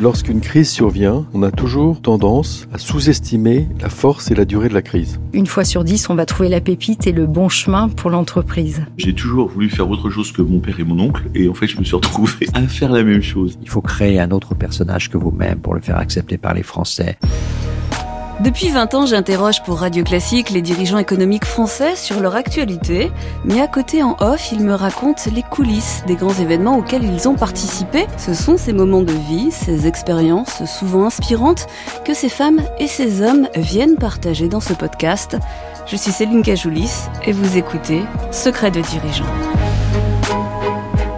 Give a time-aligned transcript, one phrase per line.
[0.00, 4.74] Lorsqu'une crise survient, on a toujours tendance à sous-estimer la force et la durée de
[4.74, 5.20] la crise.
[5.34, 8.80] Une fois sur dix, on va trouver la pépite et le bon chemin pour l'entreprise.
[8.96, 11.66] J'ai toujours voulu faire autre chose que mon père et mon oncle, et en fait,
[11.66, 13.58] je me suis retrouvé à faire la même chose.
[13.60, 17.18] Il faut créer un autre personnage que vous-même pour le faire accepter par les Français.
[18.40, 23.12] Depuis 20 ans, j'interroge pour Radio Classique les dirigeants économiques français sur leur actualité,
[23.44, 27.28] mais à côté en off, ils me racontent les coulisses des grands événements auxquels ils
[27.28, 28.06] ont participé.
[28.16, 31.66] Ce sont ces moments de vie, ces expériences souvent inspirantes
[32.06, 35.36] que ces femmes et ces hommes viennent partager dans ce podcast.
[35.86, 38.00] Je suis Céline Cajoulis et vous écoutez
[38.32, 39.24] Secret de dirigeants.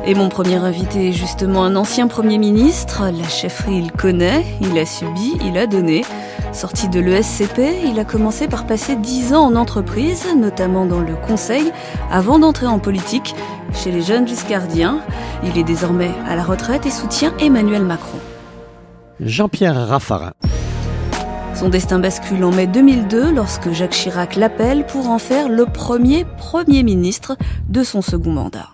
[0.05, 3.05] Et mon premier invité est justement un ancien Premier ministre.
[3.17, 6.03] La chefferie, il connaît, il a subi, il a donné.
[6.53, 11.15] Sorti de l'ESCP, il a commencé par passer 10 ans en entreprise, notamment dans le
[11.15, 11.73] conseil,
[12.11, 13.35] avant d'entrer en politique
[13.73, 15.01] chez les jeunes giscardiens.
[15.45, 18.19] Il est désormais à la retraite et soutient Emmanuel Macron.
[19.19, 20.33] Jean-Pierre Raffarin.
[21.55, 26.27] Son destin bascule en mai 2002 lorsque Jacques Chirac l'appelle pour en faire le premier
[26.37, 27.37] Premier ministre
[27.69, 28.69] de son second mandat.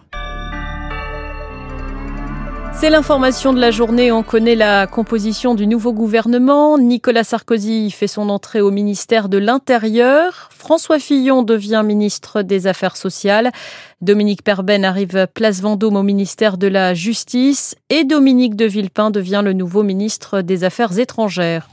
[2.81, 4.13] C'est l'information de la journée.
[4.13, 6.79] On connaît la composition du nouveau gouvernement.
[6.79, 10.49] Nicolas Sarkozy fait son entrée au ministère de l'Intérieur.
[10.57, 13.51] François Fillon devient ministre des Affaires sociales.
[14.01, 17.75] Dominique Perben arrive place Vendôme au ministère de la Justice.
[17.91, 21.69] Et Dominique de Villepin devient le nouveau ministre des Affaires étrangères.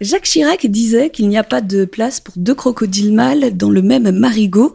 [0.00, 3.82] Jacques Chirac disait qu'il n'y a pas de place pour deux crocodiles mâles dans le
[3.82, 4.72] même marigot.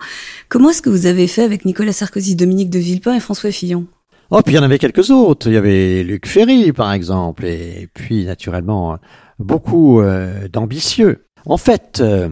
[0.50, 3.88] Comment est-ce que vous avez fait avec Nicolas Sarkozy, Dominique de Villepin et François Fillon?
[4.30, 5.47] Oh, puis il y en avait quelques autres.
[5.47, 8.97] Il y avait Luc Ferry, par exemple, et puis naturellement
[9.39, 11.25] beaucoup euh, d'ambitieux.
[11.45, 12.30] En fait, euh,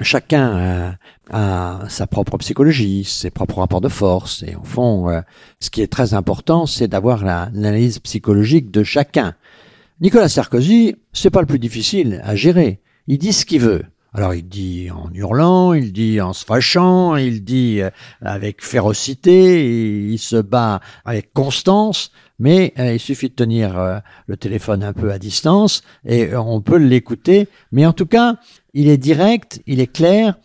[0.00, 0.96] chacun
[1.30, 5.20] a, sa propre psychologie, ses propres rapports de force, et au fond, euh,
[5.60, 9.34] ce qui est très important, c'est d'avoir l'analyse psychologique de chacun.
[10.00, 12.80] Nicolas Sarkozy, c'est pas le plus difficile à gérer.
[13.06, 13.84] Il dit ce qu'il veut.
[14.14, 17.90] Alors il dit en hurlant, il dit en se fâchant, il dit euh,
[18.22, 24.38] avec férocité, il se bat avec constance, mais euh, il suffit de tenir euh, le
[24.38, 27.48] téléphone un peu à distance et on peut l'écouter.
[27.70, 28.36] Mais en tout cas,
[28.72, 30.36] il est direct, il est clair.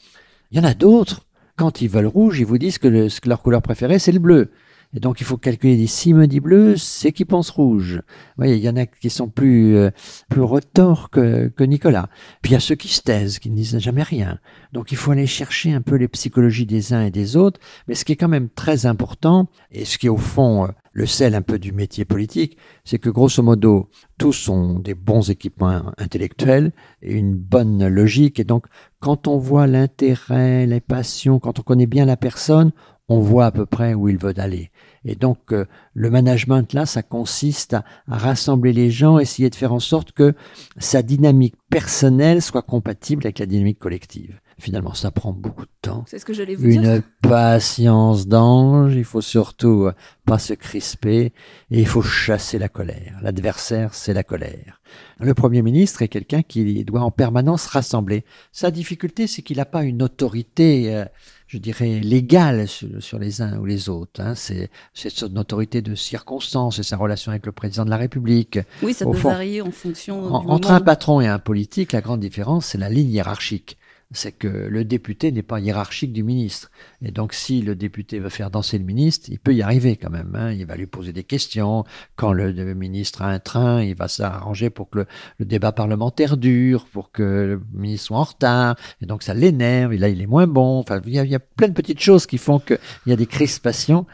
[0.51, 1.21] Il y en a d'autres.
[1.55, 4.51] Quand ils veulent rouge, ils vous disent que, que leur couleur préférée, c'est le bleu.
[4.95, 7.95] Et donc il faut calculer, s'il me dit bleu, c'est qu'il pense rouge.
[7.95, 9.89] Vous voyez, il y en a qui sont plus, euh,
[10.29, 12.09] plus retors que, que Nicolas.
[12.41, 14.39] Puis il y a ceux qui se taisent, qui ne disent jamais rien.
[14.71, 17.59] Donc il faut aller chercher un peu les psychologies des uns et des autres.
[17.87, 20.67] Mais ce qui est quand même très important, et ce qui est au fond euh,
[20.93, 23.89] le sel un peu du métier politique, c'est que grosso modo,
[24.19, 26.71] tous ont des bons équipements intellectuels
[27.01, 28.39] et une bonne logique.
[28.39, 28.67] Et donc,
[28.99, 32.71] quand on voit l'intérêt, les passions, quand on connaît bien la personne,
[33.09, 34.71] on voit à peu près où ils veulent aller.
[35.05, 39.73] Et donc euh, le management là, ça consiste à, rassembler les gens, essayer de faire
[39.73, 40.33] en sorte que
[40.77, 44.39] sa dynamique personnelle soit compatible avec la dynamique collective.
[44.59, 46.05] Finalement, ça prend beaucoup de temps.
[46.07, 47.01] C'est ce que j'allais vous Une dire.
[47.21, 48.95] patience d'ange.
[48.95, 49.93] Il faut surtout euh,
[50.25, 51.33] pas se crisper
[51.71, 53.19] et il faut chasser la colère.
[53.21, 54.79] L'adversaire, c'est la colère.
[55.19, 58.25] Le Premier ministre est quelqu'un qui doit en permanence rassembler.
[58.51, 60.95] Sa difficulté, c'est qu'il n'a pas une autorité.
[60.95, 61.05] Euh,
[61.53, 64.21] je dirais, légale sur, les uns ou les autres.
[64.21, 64.33] Hein.
[64.33, 68.57] C'est, son autorité de circonstance, c'est sa relation avec le président de la République.
[68.81, 70.33] Oui, ça peut varier en fonction.
[70.33, 73.77] entre un patron et un politique, la grande différence, c'est la ligne hiérarchique
[74.13, 76.71] c'est que le député n'est pas hiérarchique du ministre.
[77.01, 80.09] Et donc, si le député veut faire danser le ministre, il peut y arriver quand
[80.09, 80.35] même.
[80.35, 80.51] Hein.
[80.53, 81.83] Il va lui poser des questions.
[82.15, 85.05] Quand le, ministre a un train, il va s'arranger pour que
[85.39, 88.75] le, débat parlementaire dure, pour que le ministre soit en retard.
[89.01, 89.93] Et donc, ça l'énerve.
[89.93, 90.79] Et là, il est moins bon.
[90.79, 93.11] Enfin, il y, a, il y a plein de petites choses qui font qu'il y
[93.11, 94.05] a des crispations.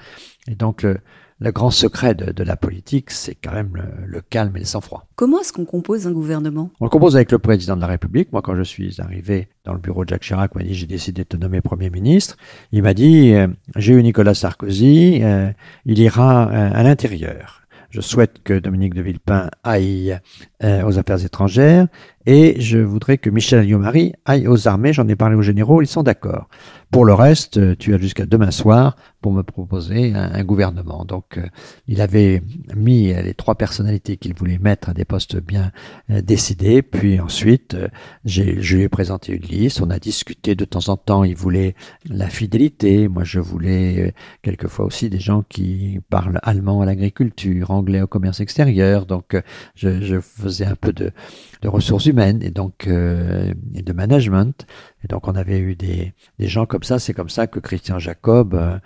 [0.47, 0.99] Et donc, le,
[1.39, 3.71] le grand secret de, la politique, c'est quand même
[4.05, 5.07] le, calme et le sang-froid.
[5.15, 6.69] Comment est-ce qu'on compose un gouvernement?
[6.81, 8.31] On le compose avec le président de la République.
[8.33, 11.23] Moi, quand je suis arrivé dans le bureau de Jacques Chirac, m'a dit j'ai décidé
[11.23, 12.35] de te nommer Premier ministre.
[12.73, 15.51] Il m'a dit euh, j'ai eu Nicolas Sarkozy, euh,
[15.85, 17.61] il ira euh, à l'intérieur.
[17.89, 20.19] Je souhaite que Dominique de Villepin aille
[20.61, 21.87] aux affaires étrangères
[22.25, 24.93] et je voudrais que Michel Alliot-Marie aille aux armées.
[24.93, 26.49] J'en ai parlé aux généraux, ils sont d'accord.
[26.91, 31.05] Pour le reste, tu as jusqu'à demain soir pour me proposer un, gouvernement.
[31.05, 31.45] Donc, euh,
[31.87, 32.41] il avait
[32.75, 35.71] mis les trois personnalités qu'il voulait mettre à des postes bien
[36.09, 36.81] euh, décidés.
[36.81, 37.89] Puis ensuite, euh,
[38.25, 39.81] je lui ai présenté une liste.
[39.81, 41.23] On a discuté de temps en temps.
[41.23, 41.75] Il voulait
[42.09, 43.07] la fidélité.
[43.07, 48.39] Moi, je voulais quelquefois aussi des gens qui parlent allemand à l'agriculture, anglais au commerce
[48.39, 49.05] extérieur.
[49.05, 49.39] Donc,
[49.75, 51.11] je, je faisait un peu de,
[51.61, 54.65] de ressources humaines et donc euh, et de management.
[55.03, 56.99] Et donc on avait eu des, des gens comme ça.
[56.99, 58.77] C'est comme ça que Christian Jacob, euh,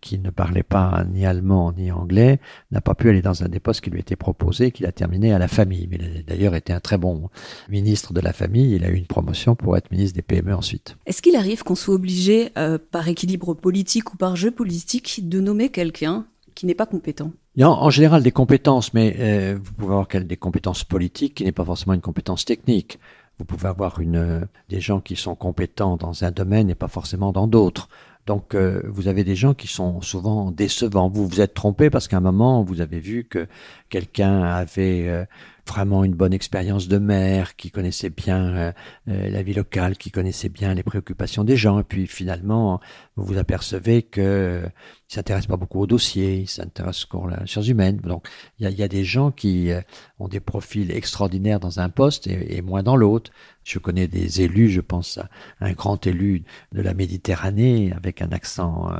[0.00, 2.40] qui ne parlait pas ni allemand ni anglais,
[2.70, 5.32] n'a pas pu aller dans un des postes qui lui était proposé, qu'il a terminé
[5.32, 5.88] à la famille.
[5.90, 7.30] Mais il a d'ailleurs été un très bon
[7.68, 8.74] ministre de la famille.
[8.74, 10.96] Il a eu une promotion pour être ministre des PME ensuite.
[11.06, 15.40] Est-ce qu'il arrive qu'on soit obligé, euh, par équilibre politique ou par jeu politique, de
[15.40, 16.26] nommer quelqu'un?
[16.56, 17.30] Qui n'est pas compétent
[17.64, 21.64] en général des compétences, mais euh, vous pouvez avoir des compétences politiques qui n'est pas
[21.64, 22.98] forcément une compétence technique.
[23.38, 27.32] Vous pouvez avoir euh, des gens qui sont compétents dans un domaine et pas forcément
[27.32, 27.88] dans d'autres.
[28.26, 31.08] Donc euh, vous avez des gens qui sont souvent décevants.
[31.08, 33.46] Vous vous êtes trompé parce qu'à un moment vous avez vu que
[33.88, 35.26] quelqu'un avait
[35.66, 38.72] vraiment une bonne expérience de maire, qui connaissait bien euh,
[39.08, 41.80] euh, la vie locale, qui connaissait bien les préoccupations des gens.
[41.80, 42.80] Et puis finalement,
[43.16, 44.68] vous vous apercevez que euh,
[45.08, 47.98] il s'intéresse pas beaucoup aux dossiers, il s'intéresse qu'aux sciences humaines.
[47.98, 48.28] Donc
[48.58, 49.70] il y a, y a, des gens qui
[50.18, 53.30] ont des profils extraordinaires dans un poste et, et moins dans l'autre.
[53.62, 55.28] Je connais des élus, je pense à
[55.60, 58.92] un grand élu de la Méditerranée avec un accent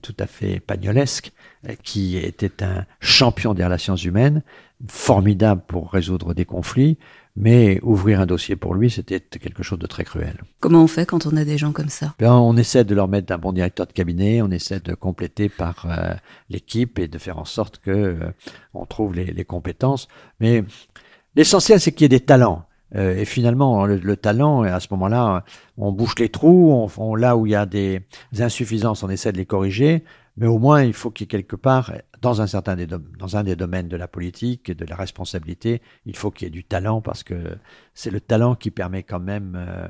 [0.00, 1.32] tout à fait pagnolesque,
[1.82, 4.42] qui était un champion des relations humaines,
[4.88, 6.98] formidable pour résoudre des conflits,
[7.36, 10.42] mais ouvrir un dossier pour lui, c'était quelque chose de très cruel.
[10.60, 12.14] Comment on fait quand on a des gens comme ça?
[12.18, 15.48] Ben, On essaie de leur mettre un bon directeur de cabinet, on essaie de compléter
[15.48, 16.14] par euh,
[16.50, 18.30] l'équipe et de faire en sorte que euh,
[18.74, 20.08] on trouve les, les compétences.
[20.40, 20.64] Mais
[21.34, 22.66] l'essentiel, c'est qu'il y ait des talents.
[22.94, 25.44] Euh, et finalement, le, talent, à ce moment-là,
[25.78, 28.02] on bouche les trous, on, on, là où il y a des
[28.38, 30.04] insuffisances, on essaie de les corriger.
[30.36, 31.92] Mais au moins, il faut qu'il y ait quelque part,
[32.22, 35.82] dans un certain des, dans un des domaines de la politique et de la responsabilité,
[36.06, 37.58] il faut qu'il y ait du talent parce que
[37.94, 39.88] c'est le talent qui permet quand même euh,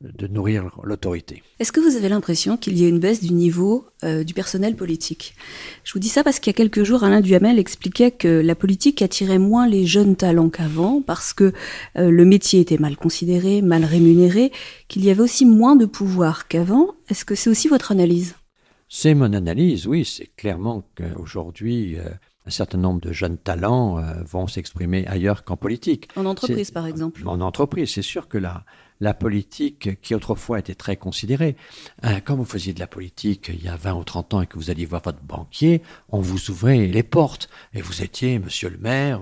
[0.00, 1.42] de nourrir l'autorité.
[1.58, 4.74] Est-ce que vous avez l'impression qu'il y a une baisse du niveau euh, du personnel
[4.74, 5.34] politique?
[5.84, 8.54] Je vous dis ça parce qu'il y a quelques jours, Alain Duhamel expliquait que la
[8.54, 11.52] politique attirait moins les jeunes talents qu'avant parce que
[11.98, 14.52] euh, le métier était mal considéré, mal rémunéré,
[14.88, 16.94] qu'il y avait aussi moins de pouvoir qu'avant.
[17.10, 18.34] Est-ce que c'est aussi votre analyse?
[18.92, 20.04] C'est mon analyse, oui.
[20.04, 22.02] C'est clairement qu'aujourd'hui, euh,
[22.44, 26.08] un certain nombre de jeunes talents euh, vont s'exprimer ailleurs qu'en politique.
[26.16, 27.22] En entreprise, par exemple.
[27.24, 28.64] En entreprise, c'est sûr que la,
[29.00, 31.56] la politique, qui autrefois était très considérée,
[32.04, 34.46] euh, quand vous faisiez de la politique il y a 20 ou 30 ans et
[34.48, 38.68] que vous alliez voir votre banquier, on vous ouvrait les portes et vous étiez monsieur
[38.68, 39.20] le maire,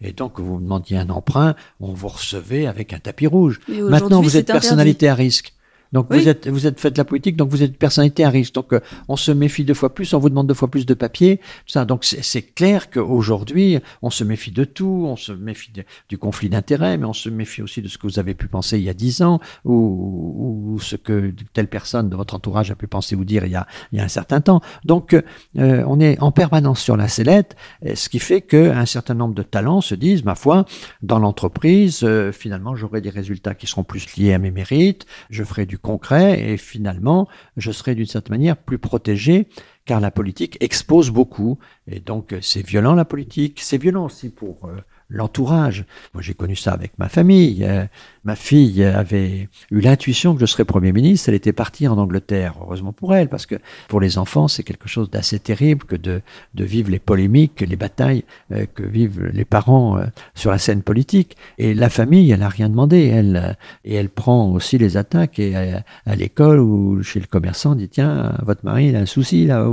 [0.00, 3.60] et donc vous demandiez un emprunt, on vous recevait avec un tapis rouge.
[3.68, 5.54] Maintenant, vous êtes personnalité à risque.
[5.96, 8.28] Donc vous êtes vous êtes fait de la politique, donc vous êtes une personnalité à
[8.28, 8.52] risque.
[8.54, 10.92] Donc euh, on se méfie deux fois plus, on vous demande deux fois plus de
[10.92, 11.38] papier.
[11.38, 11.86] Tout ça.
[11.86, 15.70] Donc c'est clair qu'aujourd'hui on se méfie de tout, on se méfie
[16.10, 18.76] du conflit d'intérêts, mais on se méfie aussi de ce que vous avez pu penser
[18.76, 22.74] il y a dix ans ou, ou, ce que telle personne de votre entourage a
[22.74, 24.60] pu penser ou dire il y a, il y a un certain temps.
[24.84, 27.56] Donc euh, on est en permanence sur la sellette,
[27.94, 30.66] ce qui fait qu'un certain nombre de talents se disent ma foi
[31.02, 35.42] dans l'entreprise euh, finalement j'aurai des résultats qui seront plus liés à mes mérites, je
[35.42, 39.46] ferai du concret et finalement, je serai d'une certaine manière plus protégé
[39.84, 41.58] car la politique expose beaucoup.
[41.86, 45.84] Et donc c'est violent la politique, c'est violent aussi pour euh, l'entourage.
[46.14, 47.64] Moi, j'ai connu ça avec ma famille.
[47.64, 47.84] Euh,
[48.24, 51.28] ma fille avait eu l'intuition que je serais Premier ministre.
[51.28, 53.56] Elle était partie en Angleterre, heureusement pour elle, parce que
[53.88, 56.22] pour les enfants, c'est quelque chose d'assez terrible que de,
[56.54, 60.82] de vivre les polémiques, les batailles euh, que vivent les parents euh, sur la scène
[60.82, 61.36] politique.
[61.58, 63.06] Et la famille, elle n'a rien demandé.
[63.06, 65.38] Elle, et elle prend aussi les attaques.
[65.38, 69.46] Et à, l'école ou chez le commerçant, dit, tiens, votre mari, il a un souci
[69.46, 69.66] là.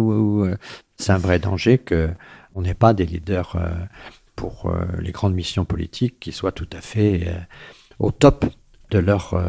[0.97, 2.09] c'est un vrai danger que
[2.56, 3.57] on n'est pas des leaders
[4.35, 7.38] pour euh, les grandes missions politiques qui soient tout à fait euh,
[8.00, 8.46] au top
[8.91, 9.43] de leur euh,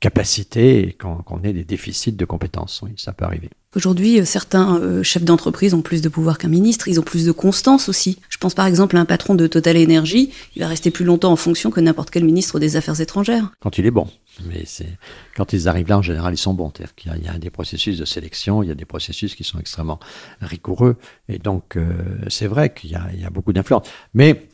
[0.00, 2.82] capacité et qu'on ait des déficits de compétences.
[2.82, 3.48] Oui, ça peut arriver.
[3.74, 7.88] Aujourd'hui, certains chefs d'entreprise ont plus de pouvoir qu'un ministre, ils ont plus de constance
[7.88, 8.18] aussi.
[8.28, 11.32] Je pense par exemple à un patron de Total Energy, il va rester plus longtemps
[11.32, 13.50] en fonction que n'importe quel ministre des Affaires étrangères.
[13.60, 14.06] Quand il est bon.
[14.44, 14.98] Mais c'est
[15.36, 16.72] quand ils arrivent là, en général, ils sont bons.
[16.74, 19.58] C'est-à-dire qu'il y, a des processus de sélection, il y a des processus qui sont
[19.58, 20.00] extrêmement
[20.40, 20.96] rigoureux.
[21.28, 21.92] Et donc, euh,
[22.28, 23.88] c'est vrai qu'il y, a, beaucoup d'influence.
[24.14, 24.48] Mais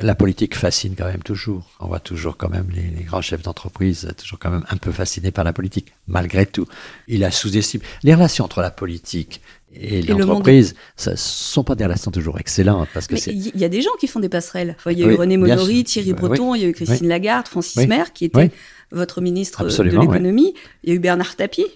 [0.00, 1.70] la politique fascine quand même toujours.
[1.80, 4.90] On voit toujours quand même les, les grands chefs d'entreprise toujours quand même un peu
[4.90, 6.66] fascinés par la politique, malgré tout.
[7.06, 9.40] Il a sous-estimé les relations entre la politique
[9.76, 12.88] et, l'entreprise, ce ne sont pas des relations toujours excellentes.
[12.94, 14.76] Parce que il y a des gens qui font des passerelles.
[14.86, 17.86] il y a eu René Monory, Thierry Breton, il y a eu Christine Lagarde, Francis
[17.86, 18.50] Maire, qui était
[18.92, 20.54] votre ministre de l'économie.
[20.82, 21.66] Il y a eu Bernard Tapie.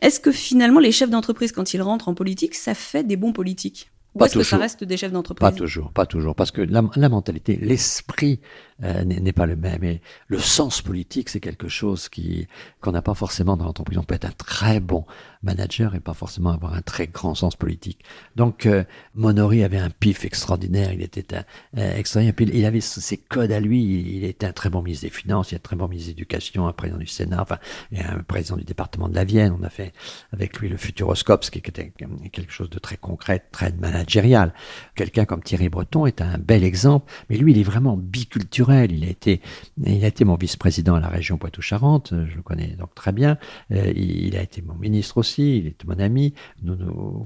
[0.00, 3.32] Est-ce que finalement, les chefs d'entreprise, quand ils rentrent en politique, ça fait des bons
[3.32, 3.90] politiques?
[4.14, 5.50] Ou est-ce que ça reste des chefs d'entreprise?
[5.50, 6.36] Pas toujours, pas toujours.
[6.36, 8.40] Parce que la, la mentalité, l'esprit
[8.82, 9.84] euh, n'est pas le même.
[9.84, 12.48] Et le sens politique, c'est quelque chose qui
[12.80, 13.98] qu'on n'a pas forcément dans l'entreprise.
[13.98, 15.06] On peut être un très bon
[15.44, 18.00] manager et pas forcément avoir un très grand sens politique.
[18.34, 18.82] Donc, euh,
[19.14, 20.92] Monory avait un pif extraordinaire.
[20.92, 21.44] Il était un,
[21.78, 22.34] euh, extraordinaire.
[22.34, 23.82] Puis, il avait ses codes à lui.
[24.16, 26.16] Il était un très bon ministre des Finances, il a un très bon ministre de
[26.16, 27.58] l'Éducation, un président du Sénat, enfin,
[27.92, 29.54] et un président du département de la Vienne.
[29.58, 29.92] On a fait
[30.32, 31.92] avec lui le Futuroscope, ce qui était
[32.32, 34.52] quelque chose de très concret, très managérial.
[34.96, 38.64] Quelqu'un comme Thierry Breton est un bel exemple, mais lui, il est vraiment biculturel.
[38.82, 39.40] Il a été,
[39.84, 42.12] il a été mon vice-président à la région Poitou-Charentes.
[42.12, 43.38] Je le connais donc très bien.
[43.72, 46.34] Euh, il a été mon ministre aussi il est mon ami.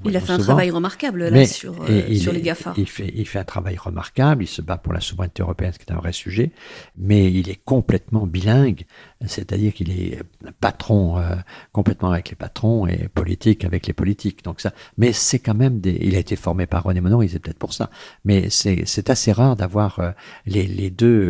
[0.05, 2.73] il a fait un travail remarquable là, sur, euh, sur les GAFA.
[2.77, 5.79] Il fait, il fait un travail remarquable, il se bat pour la souveraineté européenne, ce
[5.79, 6.51] qui est un vrai sujet,
[6.97, 8.85] mais il est complètement bilingue,
[9.25, 10.21] c'est-à-dire qu'il est
[10.59, 11.35] patron euh,
[11.71, 14.43] complètement avec les patrons et politique avec les politiques.
[14.43, 15.97] Donc ça, mais c'est quand même des.
[16.01, 17.89] Il a été formé par René Monod, c'est peut-être pour ça,
[18.25, 20.11] mais c'est assez rare d'avoir euh,
[20.45, 21.28] les, les, deux.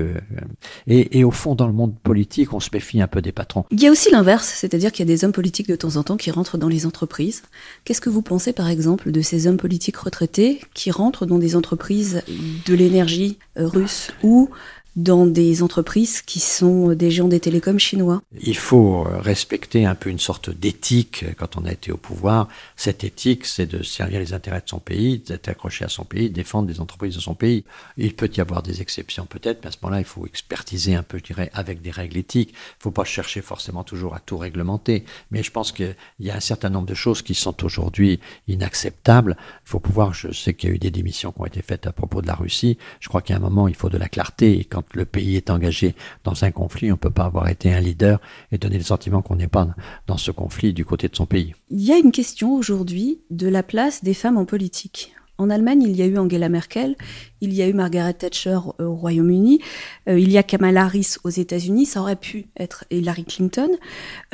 [0.88, 3.65] Et, et au fond, dans le monde politique, on se méfie un peu des patrons.
[3.72, 6.03] Il y a aussi l'inverse, c'est-à-dire qu'il y a des hommes politiques de temps en
[6.03, 7.44] temps qui rentrent dans les entreprises.
[7.84, 11.56] Qu'est-ce que vous pensez par exemple de ces hommes politiques retraités qui rentrent dans des
[11.56, 12.22] entreprises
[12.65, 14.50] de l'énergie euh, russe ou
[14.96, 18.22] dans des entreprises qui sont des géants des télécoms chinois.
[18.41, 22.48] Il faut respecter un peu une sorte d'éthique quand on a été au pouvoir.
[22.75, 26.29] Cette éthique, c'est de servir les intérêts de son pays, d'être accroché à son pays,
[26.29, 27.63] défendre des entreprises de son pays.
[27.98, 31.03] Il peut y avoir des exceptions peut-être, mais à ce moment-là, il faut expertiser un
[31.03, 32.50] peu, je dirais, avec des règles éthiques.
[32.50, 35.05] Il ne faut pas chercher forcément toujours à tout réglementer.
[35.31, 39.38] Mais je pense qu'il y a un certain nombre de choses qui sont aujourd'hui inacceptables.
[39.65, 41.88] Il faut pouvoir, je sais qu'il y a eu des démissions qui ont été faites
[41.88, 42.77] à propos de la Russie.
[43.00, 44.67] Je crois qu'à un moment, il faut de la clarté.
[44.94, 48.20] Le pays est engagé dans un conflit, on ne peut pas avoir été un leader
[48.52, 49.68] et donner le sentiment qu'on n'est pas
[50.08, 51.54] dans ce conflit du côté de son pays.
[51.70, 55.14] Il y a une question aujourd'hui de la place des femmes en politique.
[55.40, 56.98] En Allemagne, il y a eu Angela Merkel,
[57.40, 59.62] il y a eu Margaret Thatcher au Royaume-Uni,
[60.10, 63.70] euh, il y a Kamala Harris aux États-Unis, ça aurait pu être Hillary Clinton.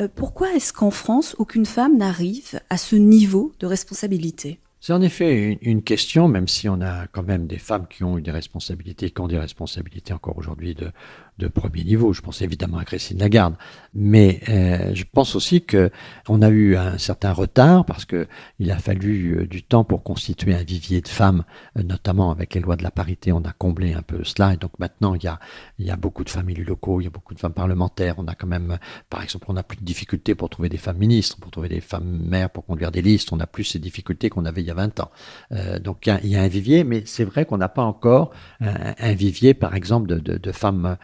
[0.00, 4.58] Euh, pourquoi est-ce qu'en France, aucune femme n'arrive à ce niveau de responsabilité?
[4.80, 8.18] C'est en effet une, question, même si on a quand même des femmes qui ont
[8.18, 10.92] eu des responsabilités, qui ont des responsabilités encore aujourd'hui de,
[11.38, 12.12] de premier niveau.
[12.12, 13.54] Je pense évidemment à Christine Lagarde,
[13.94, 15.90] mais euh, je pense aussi que
[16.28, 18.26] on a eu un certain retard parce que
[18.58, 21.44] il a fallu euh, du temps pour constituer un vivier de femmes,
[21.78, 23.32] euh, notamment avec les lois de la parité.
[23.32, 25.38] On a comblé un peu cela et donc maintenant il y a
[25.78, 28.14] il y a beaucoup de femmes élus locaux, il y a beaucoup de femmes parlementaires.
[28.18, 28.78] On a quand même,
[29.10, 31.80] par exemple, on a plus de difficultés pour trouver des femmes ministres, pour trouver des
[31.80, 33.32] femmes maires, pour conduire des listes.
[33.32, 35.10] On a plus ces difficultés qu'on avait il y a 20 ans.
[35.52, 39.12] Euh, donc il y, a, un vivier, mais c'est vrai qu'on n'a pas encore un,
[39.12, 40.96] vivier, par exemple, de, femmes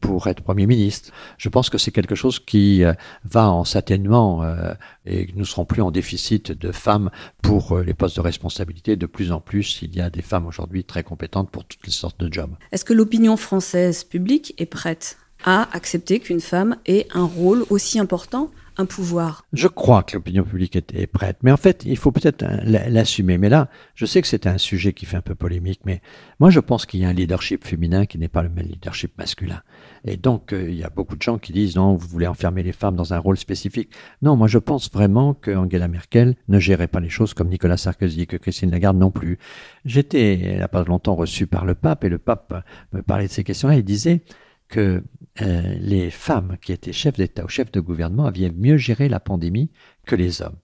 [0.00, 1.10] pour être Premier ministre.
[1.38, 2.92] Je pense que c'est quelque chose qui euh,
[3.24, 4.74] va en s'atténuant euh,
[5.06, 7.10] et nous serons plus en déficit de femmes
[7.42, 8.96] pour les postes de responsabilité.
[8.96, 11.92] De plus en plus, il y a des femmes aujourd'hui très compétentes pour toutes les
[11.92, 12.54] sortes de jobs.
[12.72, 17.98] Est-ce que l'opinion française publique est prête à accepter qu'une femme ait un rôle aussi
[17.98, 18.50] important
[18.84, 22.60] pouvoir Je crois que l'opinion publique est, prête, mais en fait, il faut peut-être hein,
[22.64, 23.38] l'assumer.
[23.38, 26.00] Mais là, je sais que c'est un sujet qui fait un peu polémique, mais
[26.38, 29.16] moi, je pense qu'il y a un leadership féminin qui n'est pas le même leadership
[29.18, 29.62] masculin.
[30.04, 32.62] Et donc, euh, il y a beaucoup de gens qui disent non, vous voulez enfermer
[32.62, 33.90] les femmes dans un rôle spécifique.
[34.22, 37.76] Non, moi, je pense vraiment que Angela Merkel ne gérait pas les choses comme Nicolas
[37.76, 39.38] Sarkozy, que Christine Lagarde non plus.
[39.84, 43.26] J'étais, il n'y a pas longtemps, reçu par le pape, et le pape me parlait
[43.26, 43.76] de ces questions-là.
[43.76, 44.22] Il disait
[44.70, 45.02] que
[45.42, 49.20] euh, les femmes qui étaient chefs d'État ou chefs de gouvernement avaient mieux géré la
[49.20, 49.70] pandémie
[50.06, 50.56] que les hommes.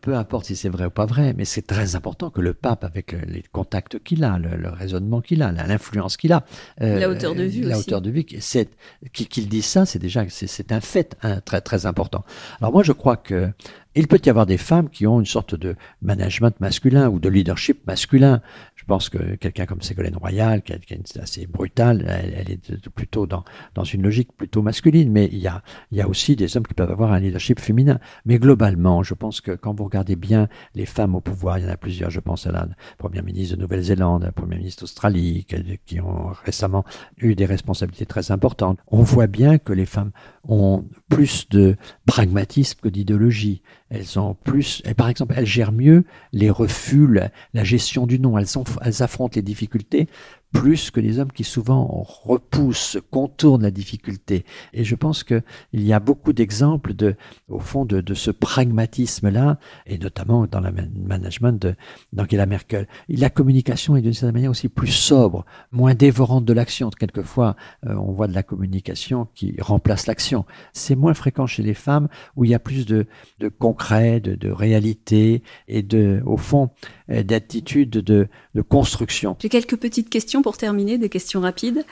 [0.00, 2.84] Peu importe si c'est vrai ou pas vrai, mais c'est très important que le pape,
[2.84, 6.44] avec les contacts qu'il a, le, raisonnement qu'il a, l'influence qu'il a,
[6.80, 10.72] euh, la hauteur de vue, la hauteur de vue, qu'il dise ça, c'est déjà c'est
[10.72, 12.24] un fait hein, très très important.
[12.60, 13.50] Alors moi, je crois que
[13.94, 17.28] il peut y avoir des femmes qui ont une sorte de management masculin ou de
[17.28, 18.42] leadership masculin.
[18.74, 23.44] Je pense que quelqu'un comme Ségolène Royal, qui est assez brutale, elle, est plutôt dans,
[23.74, 26.66] dans une logique plutôt masculine, mais il y, a, il y a aussi des hommes
[26.66, 28.00] qui peuvent avoir un leadership féminin.
[28.24, 31.66] Mais globalement, je pense que quand vous regardez bien les femmes au pouvoir, il y
[31.68, 35.44] en a plusieurs, je pense à la première ministre de Nouvelle-Zélande, la première ministre d'Australie,
[35.44, 36.84] qui, qui ont récemment
[37.18, 38.78] eu des responsabilités très importantes.
[38.88, 40.10] On voit bien que les femmes
[40.46, 43.62] ont plus de pragmatisme que d'idéologie.
[43.88, 47.08] Elles ont plus, par exemple, elles gèrent mieux les refus,
[47.52, 48.38] la, gestion du non.
[48.38, 48.46] Elles,
[48.82, 50.08] elles affrontent les difficultés
[50.54, 54.44] plus que les hommes qui souvent repoussent, contournent la difficulté.
[54.72, 55.42] Et je pense qu'il
[55.72, 57.16] y a beaucoup d'exemples de,
[57.48, 61.66] au fond, de, ce pragmatisme-là, et notamment dans le management
[62.12, 62.86] d'Angela Merkel.
[63.08, 66.88] La communication est d'une certaine manière aussi plus sobre, moins dévorante de l'action.
[66.88, 67.56] Quelquefois,
[67.86, 70.46] euh, on voit de la communication qui remplace l'action.
[70.72, 73.06] C'est moins fréquent chez les femmes où il y a plus de,
[73.40, 76.70] de concret, de, de réalité et de, au fond,
[77.10, 79.36] euh, d'attitude de, de construction.
[79.40, 81.86] J'ai quelques petites questions pour terminer, des questions rapides.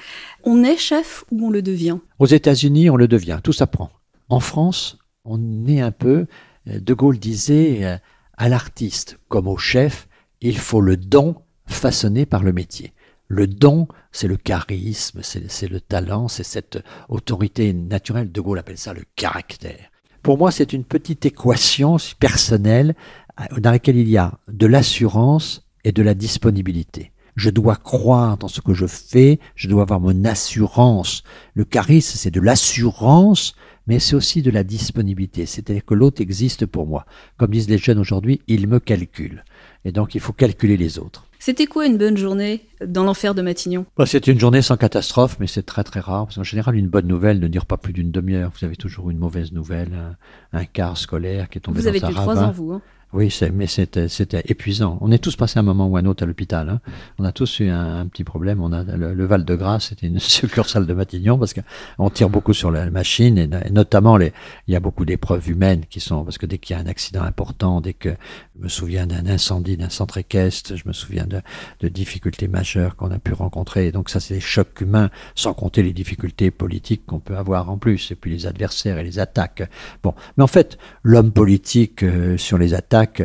[0.44, 1.96] On est chef ou on le devient?
[2.18, 3.88] Aux États-Unis, on le devient, tout s'apprend.
[4.28, 6.26] En France, on est un peu,
[6.68, 7.96] euh, De Gaulle disait euh,
[8.36, 10.06] à l'artiste comme au chef,
[10.42, 12.92] il faut le don façonné par le métier.
[13.26, 16.78] Le don, c'est le charisme, c'est le talent, c'est cette
[17.08, 18.30] autorité naturelle.
[18.30, 19.90] De Gaulle appelle ça le caractère.
[20.22, 22.94] Pour moi, c'est une petite équation personnelle
[23.40, 27.11] euh, dans laquelle il y a de l'assurance et de la disponibilité.
[27.34, 31.22] Je dois croire dans ce que je fais, je dois avoir mon assurance.
[31.54, 33.54] Le charisme, c'est de l'assurance,
[33.86, 35.46] mais c'est aussi de la disponibilité.
[35.46, 37.06] C'est-à-dire que l'autre existe pour moi.
[37.38, 39.44] Comme disent les jeunes aujourd'hui, il me calcule.
[39.84, 41.26] Et donc, il faut calculer les autres.
[41.38, 43.84] C'était quoi une bonne journée dans l'enfer de Matignon?
[43.96, 46.26] Bah, C'est une journée sans catastrophe, mais c'est très très rare.
[46.26, 48.52] Parce qu'en général, une bonne nouvelle ne dure pas plus d'une demi-heure.
[48.56, 50.16] Vous avez toujours une mauvaise nouvelle,
[50.52, 52.72] un, quart scolaire qui est tombé vous dans avez eu trois ans, vous.
[52.74, 52.82] Hein?
[53.12, 54.96] Oui, mais c'était, épuisant.
[55.02, 56.70] On est tous passé un moment ou un autre à l'hôpital.
[56.70, 56.80] Hein.
[57.18, 58.62] On a tous eu un, petit problème.
[58.62, 62.54] On a le, Val de Grâce, c'était une succursale de Matignon parce qu'on tire beaucoup
[62.54, 64.32] sur la machine et, notamment les,
[64.66, 66.86] il y a beaucoup d'épreuves humaines qui sont parce que dès qu'il y a un
[66.86, 68.16] accident important, dès que
[68.62, 71.40] me souviens d'un incendie d'un centre équestre, je me souviens de,
[71.80, 73.88] de difficultés majeures qu'on a pu rencontrer.
[73.88, 77.70] Et donc ça, c'est des chocs humains, sans compter les difficultés politiques qu'on peut avoir
[77.70, 79.68] en plus, et puis les adversaires et les attaques.
[80.02, 83.22] Bon, mais en fait, l'homme politique euh, sur les attaques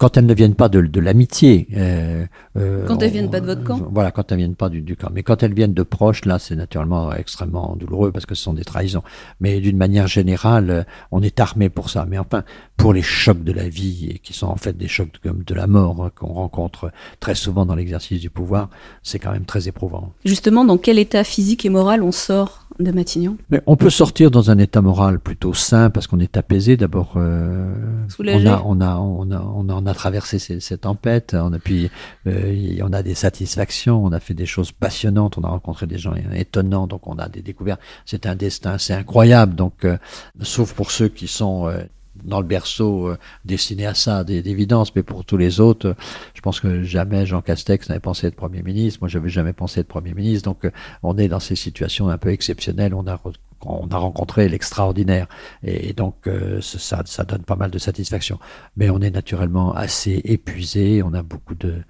[0.00, 1.68] quand elles ne viennent pas de, l'amitié.
[1.76, 2.24] Euh,
[2.56, 5.10] euh, quand elles viennent pas de votre camp Voilà, quand elles viennent pas du, camp.
[5.12, 8.54] Mais quand elles viennent de proches, là, c'est naturellement extrêmement douloureux parce que ce sont
[8.54, 9.02] des trahisons.
[9.40, 12.06] Mais d'une manière générale, euh, on est armé pour ça.
[12.08, 12.44] Mais enfin,
[12.78, 15.54] pour les chocs de la vie, et qui sont en fait des chocs comme de
[15.54, 16.90] la mort hein, qu'on rencontre
[17.20, 18.70] très souvent dans l'exercice du pouvoir,
[19.02, 20.14] c'est quand même très éprouvant.
[20.24, 22.59] Justement, dans quel état physique et moral on sort?
[22.82, 26.36] De Matignon Mais On peut sortir dans un état moral plutôt sain parce qu'on est
[26.36, 26.76] apaisé.
[26.76, 27.72] D'abord, euh,
[28.18, 31.36] on, a, on, a, on, a, on, a, traversé ces, ces tempêtes.
[31.38, 31.90] On a, puis,
[32.26, 34.04] euh, on a des satisfactions.
[34.04, 35.38] On a fait des choses passionnantes.
[35.38, 36.86] On a rencontré des gens étonnants.
[36.86, 37.80] Donc, on a des découvertes.
[38.04, 39.54] C'est un destin, c'est incroyable.
[39.54, 39.96] Donc, euh,
[40.40, 41.82] sauf pour ceux qui sont euh,
[42.24, 45.94] dans le berceau euh, destiné à ça, d'évidence, mais pour tous les autres, euh,
[46.34, 49.80] je pense que jamais Jean Castex n'avait pensé être Premier ministre, moi j'avais jamais pensé
[49.80, 50.70] être Premier ministre, donc euh,
[51.02, 53.20] on est dans ces situations un peu exceptionnelles, on a
[53.64, 55.26] on a rencontré l'extraordinaire
[55.62, 56.28] et, donc
[56.60, 58.38] ça, ça donne pas mal de satisfaction.
[58.76, 61.82] Mais on est naturellement assez épuisé, on a beaucoup de,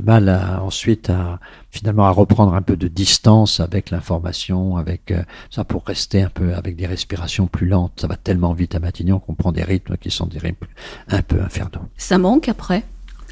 [0.00, 0.28] mal
[0.62, 1.40] ensuite à
[1.70, 6.28] finalement à reprendre un peu de distance avec l'information, avec euh, ça pour rester un
[6.28, 7.92] peu avec des respirations plus lentes.
[8.00, 10.66] Ça va tellement vite à Matignon qu'on prend des rythmes qui sont des rythmes
[11.08, 11.86] un peu infernaux.
[11.96, 12.84] Ça manque après?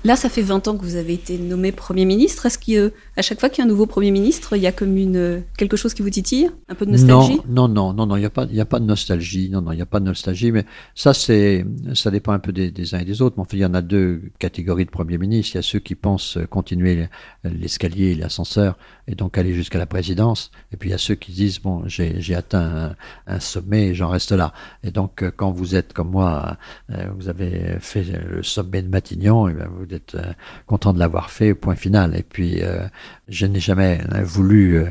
[0.04, 2.46] Là, ça fait 20 ans que vous avez été nommé Premier ministre.
[2.46, 4.96] Est-ce qu'à chaque fois qu'il y a un nouveau Premier ministre, il y a comme
[4.96, 6.50] une, quelque chose qui vous titille?
[6.68, 7.40] Un peu de nostalgie?
[7.48, 9.50] Non, non, non, non, il n'y a, pas, de nostalgie.
[9.50, 10.52] Non, non, il n'y a pas de nostalgie.
[10.52, 13.36] Mais ça, c'est, ça dépend un peu des, uns et des autres.
[13.38, 15.54] Mais en fait, il y en a deux catégories de Premier ministre.
[15.54, 17.08] Il y a ceux qui pensent continuer
[17.42, 20.52] l'escalier, l'ascenseur, et donc aller jusqu'à la présidence.
[20.72, 22.94] Et puis, il y a ceux qui disent, bon, j'ai atteint
[23.26, 24.52] un, sommet et j'en reste là.
[24.84, 26.56] Et donc, quand vous êtes comme moi,
[26.90, 29.54] euh, vous avez fait le sommet de Matignon, et
[29.87, 30.32] bien d'être euh,
[30.66, 32.16] content de l'avoir fait, point final.
[32.16, 32.86] Et puis, euh,
[33.28, 34.84] je n'ai jamais euh, voulu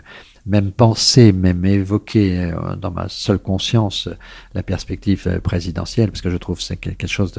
[0.46, 4.08] même penser, même évoquer dans ma seule conscience
[4.54, 7.34] la perspective présidentielle, parce que je trouve que c'est quelque chose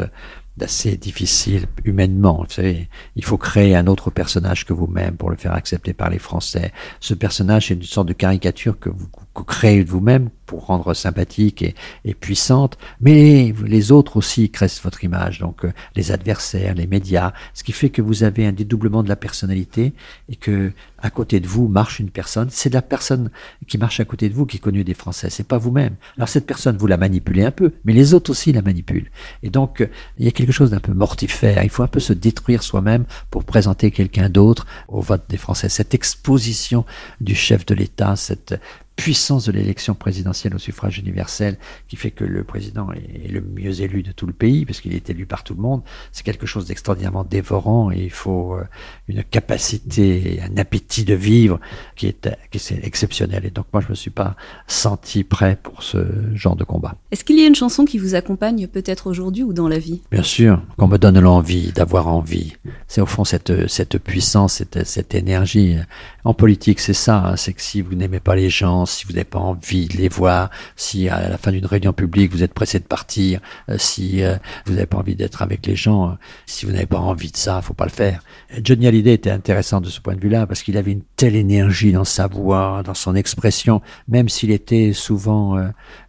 [0.58, 2.44] d'assez difficile humainement.
[2.46, 6.10] Vous savez, il faut créer un autre personnage que vous-même pour le faire accepter par
[6.10, 6.70] les Français.
[7.00, 9.08] Ce personnage est une sorte de caricature que vous
[9.44, 11.74] créez vous-même pour rendre sympathique et,
[12.04, 17.32] et, puissante, mais les autres aussi créent votre image, donc euh, les adversaires, les médias,
[17.52, 19.92] ce qui fait que vous avez un dédoublement de la personnalité
[20.30, 22.48] et que à côté de vous marche une personne.
[22.50, 23.30] C'est la personne
[23.66, 25.96] qui marche à côté de vous qui est connue des Français, c'est pas vous-même.
[26.16, 29.10] Alors cette personne, vous la manipulez un peu, mais les autres aussi la manipulent.
[29.42, 29.86] Et donc euh,
[30.18, 31.62] il y a quelque chose d'un peu mortifère.
[31.62, 35.68] Il faut un peu se détruire soi-même pour présenter quelqu'un d'autre au vote des Français.
[35.68, 36.84] Cette exposition
[37.20, 38.58] du chef de l'État, cette
[38.98, 41.56] puissance de l'élection présidentielle au suffrage universel
[41.86, 44.92] qui fait que le président est le mieux élu de tout le pays, parce qu'il
[44.92, 48.64] est élu par tout le monde, c'est quelque chose d'extraordinairement dévorant et il faut euh,
[49.06, 51.60] une capacité, un appétit de vivre
[51.94, 53.46] qui est, qui est exceptionnel.
[53.46, 54.34] Et donc moi, je me suis pas
[54.66, 55.98] senti prêt pour ce
[56.34, 56.96] genre de combat.
[57.12, 60.02] Est-ce qu'il y a une chanson qui vous accompagne peut-être aujourd'hui ou dans la vie?
[60.10, 62.56] Bien sûr, qu'on me donne l'envie d'avoir envie.
[62.88, 65.76] C'est au fond cette, cette puissance, cette, cette énergie.
[66.24, 69.12] En politique, c'est ça, hein, c'est que si vous n'aimez pas les gens, si vous
[69.12, 72.54] n'avez pas envie de les voir, si à la fin d'une réunion publique vous êtes
[72.54, 76.12] pressé de partir, euh, si euh, vous n'avez pas envie d'être avec les gens, euh,
[76.46, 78.22] si vous n'avez pas envie de ça, faut pas le faire.
[78.62, 81.92] Johnny Hallyday était intéressant de ce point de vue-là parce qu'il avait une telle énergie
[81.92, 85.58] dans sa voix, dans son expression, même s'il était souvent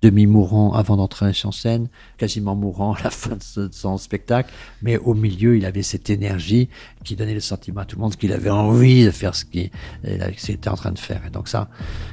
[0.02, 5.13] demi-mourant avant d'entrer sur scène, quasiment mourant à la fin de son spectacle, mais au
[5.13, 6.70] milieu, il avait cette énergie
[7.04, 9.70] qui donnait le sentiment à tout le monde qu'il avait envie de faire ce qu'il
[10.04, 11.22] était en train de faire.
[11.26, 11.70] Et donc ça,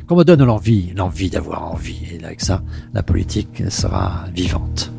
[0.07, 2.01] qu'on me donne l'envie, l'envie d'avoir envie.
[2.15, 2.63] Et avec ça,
[2.95, 4.91] la politique sera vivante.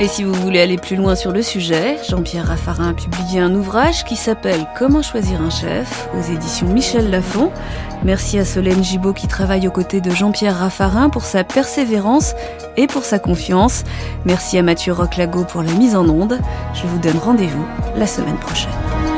[0.00, 3.54] Et si vous voulez aller plus loin sur le sujet, Jean-Pierre Raffarin a publié un
[3.54, 7.50] ouvrage qui s'appelle Comment choisir un chef aux éditions Michel Lafon.
[8.04, 12.34] Merci à Solène Gibaud qui travaille aux côtés de Jean-Pierre Raffarin pour sa persévérance
[12.76, 13.84] et pour sa confiance.
[14.26, 16.40] Merci à Mathieu Roclago pour la mise en onde.
[16.74, 19.15] Je vous donne rendez-vous la semaine prochaine.